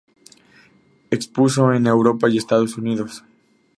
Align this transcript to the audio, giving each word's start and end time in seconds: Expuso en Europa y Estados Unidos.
Expuso 1.11 1.73
en 1.73 1.85
Europa 1.85 2.27
y 2.27 2.39
Estados 2.39 2.75
Unidos. 2.75 3.23